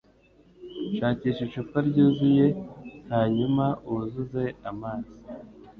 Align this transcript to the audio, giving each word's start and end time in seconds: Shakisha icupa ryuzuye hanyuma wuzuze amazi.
Shakisha 0.97 1.41
icupa 1.47 1.77
ryuzuye 1.87 2.45
hanyuma 3.11 3.65
wuzuze 3.89 4.43
amazi. 4.69 5.15